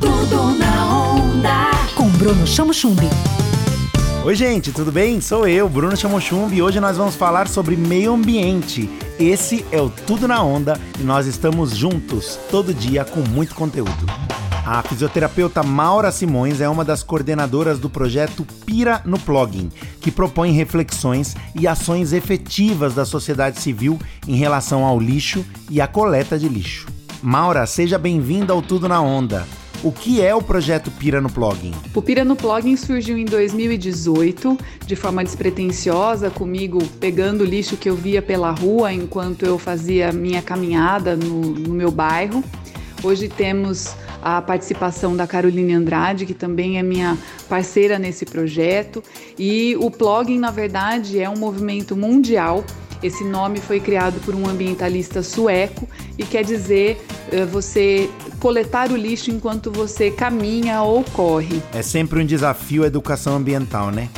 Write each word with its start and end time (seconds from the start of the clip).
Tudo 0.00 0.58
na 0.58 0.96
onda. 0.96 1.70
Com 1.94 2.08
Bruno 2.08 2.46
Chamo 2.46 2.72
Chumbi. 2.72 3.06
Oi, 4.24 4.34
gente, 4.34 4.72
tudo 4.72 4.90
bem? 4.90 5.20
Sou 5.20 5.46
eu, 5.46 5.68
Bruno 5.68 5.96
Chamochumbi, 5.96 6.56
e 6.56 6.62
hoje 6.62 6.80
nós 6.80 6.96
vamos 6.96 7.14
falar 7.14 7.48
sobre 7.48 7.76
meio 7.76 8.14
ambiente. 8.14 8.90
Esse 9.18 9.64
é 9.70 9.80
o 9.80 9.88
Tudo 9.88 10.26
na 10.26 10.42
Onda 10.42 10.78
e 10.98 11.02
nós 11.02 11.26
estamos 11.26 11.76
juntos 11.76 12.38
todo 12.50 12.74
dia 12.74 13.04
com 13.04 13.20
muito 13.20 13.54
conteúdo. 13.54 14.06
A 14.66 14.82
fisioterapeuta 14.82 15.62
Maura 15.62 16.10
Simões 16.12 16.60
é 16.60 16.68
uma 16.68 16.84
das 16.84 17.02
coordenadoras 17.02 17.78
do 17.78 17.90
projeto 17.90 18.46
Pira 18.64 19.02
no 19.04 19.18
Plugin, 19.18 19.70
que 20.00 20.10
propõe 20.10 20.52
reflexões 20.52 21.36
e 21.54 21.66
ações 21.66 22.12
efetivas 22.12 22.94
da 22.94 23.04
sociedade 23.04 23.60
civil 23.60 23.98
em 24.26 24.36
relação 24.36 24.84
ao 24.84 24.98
lixo 24.98 25.44
e 25.68 25.80
à 25.80 25.86
coleta 25.86 26.38
de 26.38 26.48
lixo. 26.48 26.86
Maura, 27.22 27.66
seja 27.66 27.98
bem-vinda 27.98 28.52
ao 28.52 28.62
Tudo 28.62 28.88
na 28.88 29.00
Onda. 29.00 29.46
O 29.82 29.90
que 29.90 30.20
é 30.20 30.34
o 30.34 30.42
projeto 30.42 30.90
Pira 30.90 31.22
no 31.22 31.32
Plugin? 31.32 31.72
O 31.94 32.02
Pira 32.02 32.22
no 32.22 32.36
Plugin 32.36 32.76
surgiu 32.76 33.16
em 33.16 33.24
2018, 33.24 34.58
de 34.84 34.94
forma 34.94 35.24
despretensiosa, 35.24 36.28
comigo 36.28 36.84
pegando 37.00 37.40
o 37.40 37.44
lixo 37.46 37.78
que 37.78 37.88
eu 37.88 37.96
via 37.96 38.20
pela 38.20 38.50
rua 38.50 38.92
enquanto 38.92 39.46
eu 39.46 39.58
fazia 39.58 40.12
minha 40.12 40.42
caminhada 40.42 41.16
no, 41.16 41.40
no 41.40 41.72
meu 41.72 41.90
bairro. 41.90 42.44
Hoje 43.02 43.26
temos 43.26 43.96
a 44.20 44.42
participação 44.42 45.16
da 45.16 45.26
Caroline 45.26 45.72
Andrade, 45.72 46.26
que 46.26 46.34
também 46.34 46.78
é 46.78 46.82
minha 46.82 47.16
parceira 47.48 47.98
nesse 47.98 48.26
projeto. 48.26 49.02
E 49.38 49.74
o 49.80 49.90
Plugin, 49.90 50.38
na 50.38 50.50
verdade, 50.50 51.18
é 51.18 51.30
um 51.30 51.38
movimento 51.38 51.96
mundial. 51.96 52.62
Esse 53.02 53.24
nome 53.24 53.60
foi 53.60 53.80
criado 53.80 54.20
por 54.20 54.34
um 54.34 54.48
ambientalista 54.48 55.22
sueco 55.22 55.88
e 56.18 56.24
quer 56.24 56.44
dizer 56.44 57.02
uh, 57.32 57.46
você 57.46 58.10
coletar 58.38 58.90
o 58.90 58.96
lixo 58.96 59.30
enquanto 59.30 59.70
você 59.70 60.10
caminha 60.10 60.82
ou 60.82 61.02
corre. 61.04 61.62
É 61.72 61.82
sempre 61.82 62.22
um 62.22 62.26
desafio 62.26 62.84
a 62.84 62.86
educação 62.86 63.36
ambiental, 63.36 63.90
né? 63.90 64.08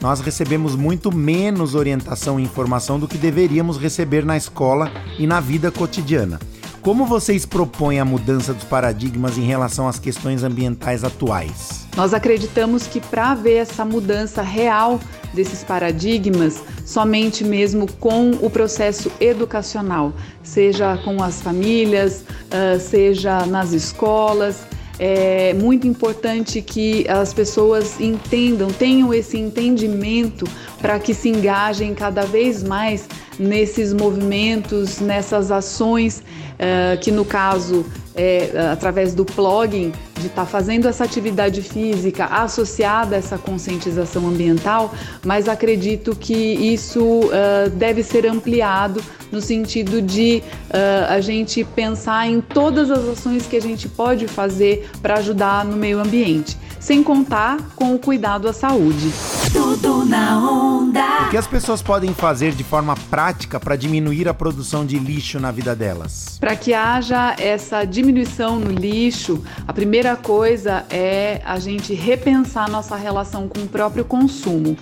Nós 0.00 0.20
recebemos 0.20 0.74
muito 0.74 1.14
menos 1.14 1.76
orientação 1.76 2.40
e 2.40 2.42
informação 2.42 2.98
do 2.98 3.06
que 3.06 3.16
deveríamos 3.16 3.78
receber 3.78 4.24
na 4.24 4.36
escola 4.36 4.90
e 5.16 5.28
na 5.28 5.38
vida 5.38 5.70
cotidiana. 5.70 6.40
Como 6.82 7.06
vocês 7.06 7.46
propõem 7.46 8.00
a 8.00 8.04
mudança 8.04 8.52
dos 8.52 8.64
paradigmas 8.64 9.38
em 9.38 9.42
relação 9.42 9.86
às 9.86 10.00
questões 10.00 10.42
ambientais 10.42 11.04
atuais? 11.04 11.86
Nós 11.96 12.12
acreditamos 12.12 12.88
que 12.88 13.00
para 13.00 13.30
haver 13.30 13.58
essa 13.58 13.84
mudança 13.84 14.42
real 14.42 14.98
desses 15.32 15.62
paradigmas, 15.62 16.60
somente 16.84 17.44
mesmo 17.44 17.86
com 18.00 18.32
o 18.32 18.50
processo 18.50 19.12
educacional, 19.20 20.12
seja 20.42 20.96
com 21.04 21.22
as 21.22 21.40
famílias, 21.40 22.24
uh, 22.50 22.80
seja 22.80 23.46
nas 23.46 23.72
escolas, 23.72 24.66
é 24.98 25.54
muito 25.54 25.86
importante 25.86 26.60
que 26.60 27.08
as 27.08 27.32
pessoas 27.32 28.00
entendam, 28.00 28.70
tenham 28.70 29.12
esse 29.12 29.38
entendimento 29.38 30.46
para 30.80 30.98
que 30.98 31.14
se 31.14 31.28
engajem 31.28 31.94
cada 31.94 32.22
vez 32.22 32.62
mais 32.62 33.08
nesses 33.38 33.92
movimentos, 33.92 35.00
nessas 35.00 35.50
ações, 35.50 36.18
uh, 36.18 36.98
que 37.00 37.10
no 37.10 37.24
caso 37.24 37.84
é 38.14 38.50
através 38.72 39.14
do 39.14 39.24
plugin 39.24 39.92
de 40.18 40.26
estar 40.26 40.42
tá 40.42 40.46
fazendo 40.46 40.86
essa 40.86 41.04
atividade 41.04 41.62
física 41.62 42.26
associada 42.26 43.16
a 43.16 43.18
essa 43.18 43.36
conscientização 43.36 44.28
ambiental, 44.28 44.94
mas 45.24 45.48
acredito 45.48 46.14
que 46.14 46.34
isso 46.34 47.02
uh, 47.02 47.70
deve 47.74 48.02
ser 48.02 48.26
ampliado 48.26 49.02
no 49.30 49.40
sentido 49.40 50.00
de 50.00 50.42
uh, 50.68 51.12
a 51.12 51.20
gente 51.20 51.64
pensar 51.64 52.28
em 52.28 52.40
todas 52.40 52.90
as 52.90 53.04
ações 53.08 53.46
que 53.46 53.56
a 53.56 53.62
gente 53.62 53.88
pode 53.88 54.28
fazer 54.28 54.88
para 55.00 55.14
ajudar 55.14 55.64
no 55.64 55.76
meio 55.76 55.98
ambiente, 55.98 56.56
sem 56.78 57.02
contar 57.02 57.58
com 57.74 57.94
o 57.94 57.98
cuidado 57.98 58.48
à 58.48 58.52
saúde. 58.52 59.10
Tudo 59.52 60.04
na 60.04 60.38
onda. 60.38 61.26
O 61.26 61.30
que 61.30 61.36
as 61.36 61.46
pessoas 61.46 61.82
podem 61.82 62.14
fazer 62.14 62.52
de 62.52 62.64
forma 62.64 62.94
prática 63.10 63.60
para 63.60 63.76
diminuir 63.76 64.26
a 64.26 64.32
produção 64.32 64.86
de 64.86 64.98
lixo 64.98 65.38
na 65.38 65.50
vida 65.50 65.76
delas? 65.76 66.38
Para 66.40 66.56
que 66.56 66.72
haja 66.72 67.36
essa 67.38 67.84
diminuição 67.84 68.58
no 68.58 68.70
lixo, 68.70 69.44
a 69.68 69.72
primeira 69.72 70.16
coisa 70.16 70.86
é 70.88 71.42
a 71.44 71.58
gente 71.58 71.92
repensar 71.92 72.70
nossa 72.70 72.96
relação 72.96 73.46
com 73.46 73.60
o 73.60 73.68
próprio 73.68 74.06
consumo. 74.06 74.76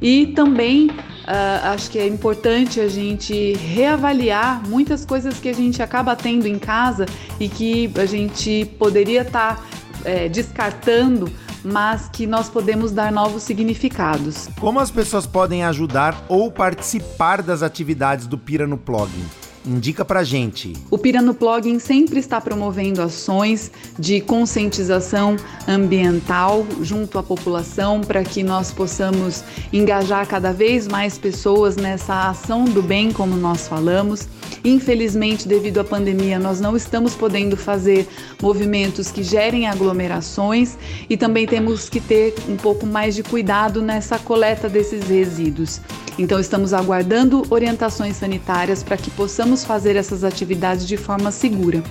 E 0.00 0.28
também 0.28 0.86
uh, 0.88 1.72
acho 1.72 1.90
que 1.90 1.98
é 1.98 2.06
importante 2.06 2.80
a 2.80 2.88
gente 2.88 3.54
reavaliar 3.54 4.62
muitas 4.68 5.04
coisas 5.04 5.38
que 5.38 5.48
a 5.48 5.54
gente 5.54 5.82
acaba 5.82 6.14
tendo 6.14 6.46
em 6.46 6.58
casa 6.58 7.06
e 7.40 7.48
que 7.48 7.90
a 7.96 8.06
gente 8.06 8.66
poderia 8.78 9.22
estar 9.22 9.56
tá, 9.56 9.62
é, 10.04 10.28
descartando 10.28 11.30
mas 11.64 12.08
que 12.08 12.26
nós 12.26 12.48
podemos 12.48 12.92
dar 12.92 13.12
novos 13.12 13.42
significados. 13.42 14.48
Como 14.60 14.80
as 14.80 14.90
pessoas 14.90 15.26
podem 15.26 15.64
ajudar 15.64 16.24
ou 16.28 16.50
participar 16.50 17.42
das 17.42 17.62
atividades 17.62 18.26
do 18.26 18.38
Pira 18.38 18.66
no 18.66 18.76
Plugin? 18.76 19.24
Indica 19.64 20.04
pra 20.04 20.24
gente. 20.24 20.72
O 20.90 20.98
Pirano 20.98 21.34
Plugin 21.34 21.78
sempre 21.78 22.18
está 22.18 22.40
promovendo 22.40 23.00
ações 23.00 23.70
de 23.96 24.20
conscientização 24.20 25.36
ambiental 25.68 26.66
junto 26.80 27.16
à 27.16 27.22
população 27.22 28.00
para 28.00 28.24
que 28.24 28.42
nós 28.42 28.72
possamos 28.72 29.44
engajar 29.72 30.26
cada 30.26 30.52
vez 30.52 30.88
mais 30.88 31.16
pessoas 31.16 31.76
nessa 31.76 32.30
ação 32.30 32.64
do 32.64 32.82
bem, 32.82 33.12
como 33.12 33.36
nós 33.36 33.68
falamos. 33.68 34.26
Infelizmente, 34.64 35.48
devido 35.48 35.80
à 35.80 35.84
pandemia, 35.84 36.38
nós 36.38 36.60
não 36.60 36.76
estamos 36.76 37.14
podendo 37.14 37.56
fazer 37.56 38.08
movimentos 38.40 39.10
que 39.10 39.22
gerem 39.22 39.66
aglomerações 39.66 40.76
e 41.10 41.16
também 41.16 41.46
temos 41.46 41.88
que 41.88 42.00
ter 42.00 42.34
um 42.48 42.56
pouco 42.56 42.86
mais 42.86 43.14
de 43.14 43.22
cuidado 43.22 43.82
nessa 43.82 44.18
coleta 44.18 44.68
desses 44.68 45.08
resíduos. 45.08 45.80
Então, 46.18 46.38
estamos 46.38 46.72
aguardando 46.72 47.44
orientações 47.50 48.16
sanitárias 48.16 48.82
para 48.82 48.96
que 48.96 49.10
possamos 49.10 49.64
fazer 49.64 49.96
essas 49.96 50.22
atividades 50.22 50.86
de 50.86 50.96
forma 50.96 51.30
segura. 51.30 51.82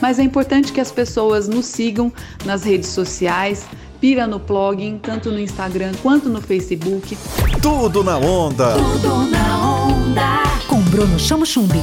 Mas 0.00 0.18
é 0.18 0.22
importante 0.22 0.72
que 0.72 0.80
as 0.80 0.92
pessoas 0.92 1.48
nos 1.48 1.66
sigam 1.66 2.12
nas 2.44 2.62
redes 2.62 2.90
sociais, 2.90 3.66
Pira 4.00 4.26
no 4.26 4.40
Plugin, 4.40 4.98
tanto 4.98 5.30
no 5.30 5.38
Instagram 5.38 5.92
quanto 6.02 6.28
no 6.28 6.40
Facebook. 6.40 7.18
Tudo 7.60 8.02
na 8.02 8.16
onda. 8.16 8.74
Tudo 8.74 9.30
na 9.30 9.84
onda. 9.86 10.42
Com 10.66 10.80
Bruno 10.82 11.18
Chamo 11.18 11.44
Chumbi. 11.44 11.80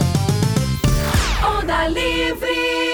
Livre. 1.86 2.87